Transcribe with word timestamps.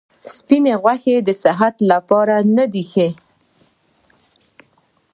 سپیني 0.35 0.73
غوښي 0.81 1.15
د 1.27 1.29
صحت 1.43 1.75
لپاره 1.91 2.35
نه 2.55 2.65
دي 2.71 2.83
ښه. 2.91 3.07